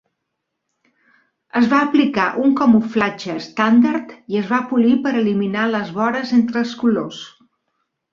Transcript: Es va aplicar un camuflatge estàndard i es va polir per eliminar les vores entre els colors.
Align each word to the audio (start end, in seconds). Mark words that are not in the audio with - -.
Es 1.59 1.65
va 1.73 1.81
aplicar 1.87 2.23
un 2.43 2.55
camuflatge 2.61 3.35
estàndard 3.41 4.15
i 4.35 4.39
es 4.39 4.47
va 4.53 4.59
polir 4.71 4.95
per 5.05 5.13
eliminar 5.21 5.67
les 5.75 5.93
vores 5.99 6.33
entre 6.39 6.59
els 6.63 6.73
colors. 6.81 7.21